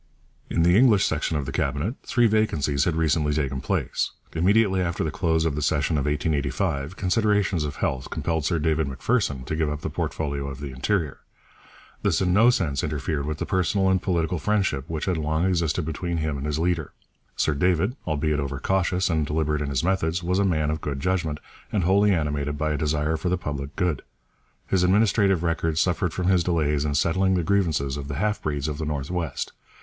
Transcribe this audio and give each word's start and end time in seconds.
In 0.49 0.63
the 0.63 0.75
English 0.75 1.05
section 1.05 1.37
of 1.37 1.45
the 1.45 1.51
Cabinet 1.51 1.93
three 2.01 2.25
vacancies 2.25 2.85
had 2.85 2.95
recently 2.95 3.33
taken 3.33 3.61
place. 3.61 4.09
Immediately 4.33 4.81
after 4.81 5.03
the 5.03 5.11
close 5.11 5.45
of 5.45 5.53
the 5.53 5.61
session 5.61 5.95
of 5.95 6.05
1885 6.05 6.95
considerations 6.95 7.63
of 7.63 7.75
health 7.75 8.09
compelled 8.09 8.43
Sir 8.43 8.57
David 8.57 8.87
Macpherson 8.87 9.43
to 9.43 9.55
give 9.55 9.69
up 9.69 9.81
the 9.81 9.91
portfolio 9.91 10.47
of 10.47 10.59
the 10.59 10.71
Interior. 10.71 11.19
This 12.01 12.19
in 12.19 12.33
no 12.33 12.49
sense 12.49 12.83
interfered 12.83 13.27
with 13.27 13.37
the 13.37 13.45
personal 13.45 13.89
and 13.89 14.01
political 14.01 14.39
friendship 14.39 14.85
which 14.87 15.05
had 15.05 15.17
long 15.17 15.45
existed 15.45 15.85
between 15.85 16.17
him 16.17 16.35
and 16.35 16.47
his 16.47 16.57
leader. 16.57 16.93
Sir 17.35 17.53
David, 17.53 17.95
albeit 18.07 18.39
over 18.39 18.59
cautious 18.59 19.07
and 19.07 19.23
deliberate 19.27 19.61
in 19.61 19.69
his 19.69 19.83
methods, 19.83 20.23
was 20.23 20.39
a 20.39 20.43
man 20.43 20.71
of 20.71 20.81
good 20.81 20.99
judgment, 20.99 21.39
and 21.71 21.83
wholly 21.83 22.09
animated 22.11 22.57
by 22.57 22.71
a 22.71 22.75
desire 22.77 23.17
for 23.17 23.29
the 23.29 23.37
public 23.37 23.75
good. 23.75 24.01
His 24.65 24.81
administrative 24.83 25.43
record 25.43 25.77
suffered 25.77 26.11
from 26.11 26.25
his 26.25 26.43
delays 26.43 26.85
in 26.85 26.95
settling 26.95 27.35
the 27.35 27.43
grievances 27.43 27.97
of 27.97 28.07
the 28.07 28.15
half 28.15 28.41
breeds 28.41 28.67
of 28.67 28.79
the 28.79 28.85
North 28.85 29.11
West. 29.11 29.53